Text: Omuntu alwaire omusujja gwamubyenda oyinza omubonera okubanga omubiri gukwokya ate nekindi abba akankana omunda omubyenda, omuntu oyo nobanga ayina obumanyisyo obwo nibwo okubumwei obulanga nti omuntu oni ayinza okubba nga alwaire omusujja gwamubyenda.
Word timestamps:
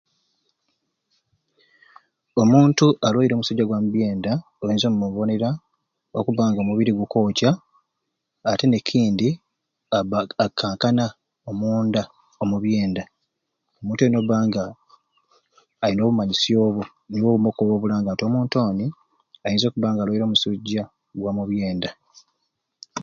Omuntu 2.41 2.85
alwaire 3.05 3.33
omusujja 3.35 3.63
gwamubyenda 3.67 4.31
oyinza 4.61 4.87
omubonera 4.89 5.49
okubanga 6.19 6.59
omubiri 6.61 6.91
gukwokya 6.99 7.51
ate 8.51 8.65
nekindi 8.67 9.29
abba 9.97 10.17
akankana 10.45 11.05
omunda 11.49 12.01
omubyenda, 12.43 13.03
omuntu 13.77 13.99
oyo 14.01 14.11
nobanga 14.13 14.61
ayina 15.83 16.01
obumanyisyo 16.03 16.57
obwo 16.67 16.83
nibwo 17.09 17.29
okubumwei 17.35 17.75
obulanga 17.77 18.09
nti 18.11 18.23
omuntu 18.25 18.55
oni 18.69 18.85
ayinza 19.45 19.65
okubba 19.67 19.87
nga 19.91 20.01
alwaire 20.03 20.25
omusujja 20.25 20.83
gwamubyenda. 21.19 21.89